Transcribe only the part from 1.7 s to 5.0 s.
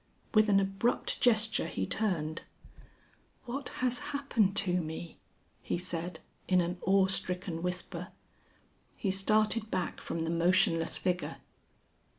turned. "What has happened to